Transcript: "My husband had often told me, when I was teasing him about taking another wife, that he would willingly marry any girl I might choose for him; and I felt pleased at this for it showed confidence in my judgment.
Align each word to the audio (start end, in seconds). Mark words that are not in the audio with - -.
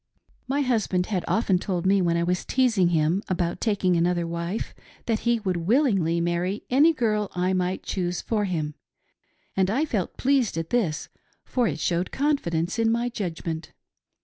"My 0.47 0.61
husband 0.61 1.05
had 1.05 1.23
often 1.27 1.59
told 1.59 1.85
me, 1.85 2.01
when 2.01 2.17
I 2.17 2.23
was 2.23 2.43
teasing 2.43 2.87
him 2.87 3.21
about 3.29 3.61
taking 3.61 3.95
another 3.95 4.25
wife, 4.25 4.73
that 5.05 5.19
he 5.29 5.37
would 5.41 5.57
willingly 5.67 6.19
marry 6.19 6.63
any 6.71 6.91
girl 6.91 7.29
I 7.35 7.53
might 7.53 7.83
choose 7.83 8.19
for 8.19 8.45
him; 8.45 8.73
and 9.55 9.69
I 9.69 9.85
felt 9.85 10.17
pleased 10.17 10.57
at 10.57 10.71
this 10.71 11.07
for 11.45 11.67
it 11.67 11.79
showed 11.79 12.11
confidence 12.11 12.79
in 12.79 12.91
my 12.91 13.09
judgment. 13.09 13.73